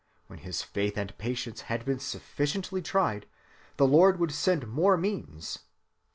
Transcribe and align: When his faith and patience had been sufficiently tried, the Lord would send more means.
When 0.25 0.39
his 0.39 0.63
faith 0.63 0.97
and 0.97 1.15
patience 1.19 1.61
had 1.61 1.85
been 1.85 1.99
sufficiently 1.99 2.81
tried, 2.81 3.27
the 3.77 3.85
Lord 3.85 4.17
would 4.19 4.31
send 4.31 4.65
more 4.67 4.97
means. 4.97 5.59